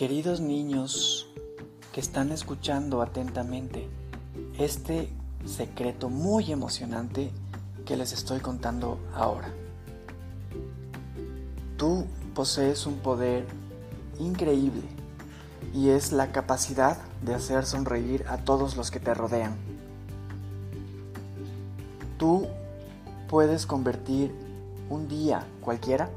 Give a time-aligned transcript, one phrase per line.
[0.00, 1.28] Queridos niños
[1.92, 3.86] que están escuchando atentamente
[4.58, 5.10] este
[5.44, 7.30] secreto muy emocionante
[7.84, 9.52] que les estoy contando ahora.
[11.76, 13.44] Tú posees un poder
[14.18, 14.84] increíble
[15.74, 19.54] y es la capacidad de hacer sonreír a todos los que te rodean.
[22.16, 22.46] Tú
[23.28, 24.34] puedes convertir
[24.88, 26.08] un día cualquiera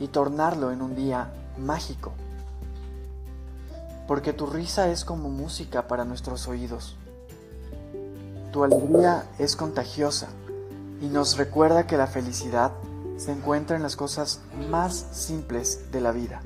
[0.00, 2.12] y tornarlo en un día mágico.
[4.06, 6.96] Porque tu risa es como música para nuestros oídos.
[8.52, 10.28] Tu alegría es contagiosa
[11.02, 12.72] y nos recuerda que la felicidad
[13.18, 14.40] se encuentra en las cosas
[14.70, 16.40] más simples de la vida,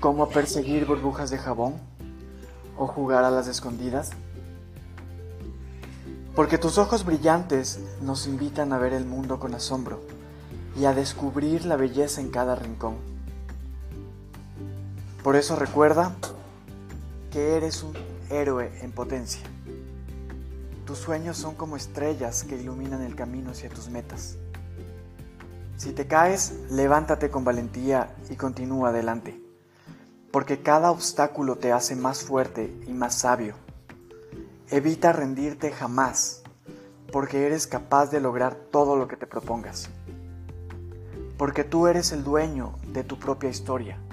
[0.00, 1.74] como perseguir burbujas de jabón
[2.76, 4.10] o jugar a las escondidas.
[6.34, 10.00] Porque tus ojos brillantes nos invitan a ver el mundo con asombro
[10.76, 13.13] y a descubrir la belleza en cada rincón.
[15.24, 16.14] Por eso recuerda
[17.32, 17.94] que eres un
[18.28, 19.40] héroe en potencia.
[20.84, 24.36] Tus sueños son como estrellas que iluminan el camino hacia tus metas.
[25.78, 29.42] Si te caes, levántate con valentía y continúa adelante,
[30.30, 33.54] porque cada obstáculo te hace más fuerte y más sabio.
[34.68, 36.42] Evita rendirte jamás,
[37.10, 39.88] porque eres capaz de lograr todo lo que te propongas.
[41.38, 44.03] Porque tú eres el dueño de tu propia historia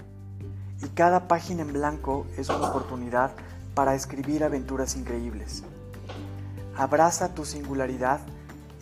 [0.84, 3.32] y cada página en blanco es una oportunidad
[3.76, 5.64] para escribir aventuras increíbles.
[6.76, 8.20] Abraza tu singularidad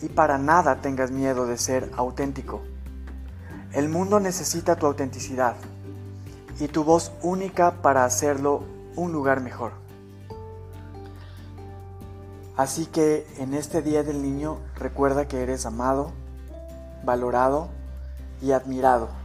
[0.01, 2.61] y para nada tengas miedo de ser auténtico.
[3.73, 5.55] El mundo necesita tu autenticidad
[6.59, 8.63] y tu voz única para hacerlo
[8.95, 9.73] un lugar mejor.
[12.57, 16.11] Así que en este Día del Niño recuerda que eres amado,
[17.05, 17.69] valorado
[18.41, 19.18] y admirado.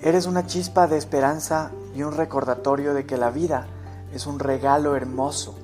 [0.00, 3.66] Eres una chispa de esperanza y un recordatorio de que la vida
[4.14, 5.56] es un regalo hermoso.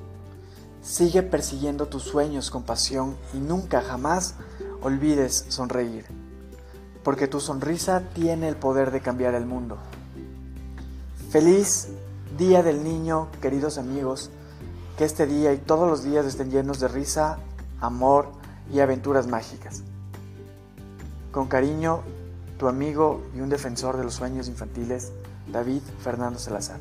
[0.81, 4.35] Sigue persiguiendo tus sueños con pasión y nunca jamás
[4.81, 6.05] olvides sonreír,
[7.01, 9.77] porque tu sonrisa tiene el poder de cambiar el mundo.
[11.29, 11.87] Feliz
[12.37, 14.29] Día del Niño, queridos amigos,
[14.97, 17.37] que este día y todos los días estén llenos de risa,
[17.79, 18.27] amor
[18.71, 19.81] y aventuras mágicas.
[21.31, 22.01] Con cariño,
[22.57, 25.11] tu amigo y un defensor de los sueños infantiles,
[25.51, 26.79] David Fernando Salazar.